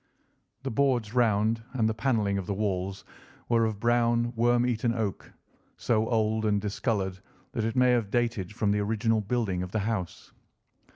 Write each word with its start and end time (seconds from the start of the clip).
The 0.63 0.71
boards 0.71 1.13
round 1.13 1.61
and 1.73 1.87
the 1.87 1.93
panelling 1.93 2.39
of 2.39 2.47
the 2.47 2.55
walls 2.55 3.05
were 3.47 3.65
of 3.65 3.79
brown, 3.79 4.33
worm 4.35 4.65
eaten 4.65 4.95
oak, 4.95 5.31
so 5.77 6.09
old 6.09 6.43
and 6.43 6.59
discoloured 6.59 7.19
that 7.51 7.65
it 7.65 7.75
may 7.75 7.91
have 7.91 8.09
dated 8.09 8.51
from 8.51 8.71
the 8.71 8.79
original 8.79 9.21
building 9.21 9.61
of 9.61 9.71
the 9.73 9.81
house. 9.81 10.31